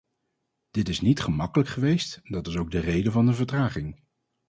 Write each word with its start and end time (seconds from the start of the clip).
Dit 0.71 0.89
is 0.89 1.01
niet 1.01 1.19
gemakkelijk 1.21 1.69
geweest 1.69 2.19
en 2.23 2.31
dat 2.31 2.47
is 2.47 2.57
ook 2.57 2.71
de 2.71 2.79
reden 2.79 3.11
van 3.11 3.25
de 3.25 3.33
vertraging. 3.33 4.01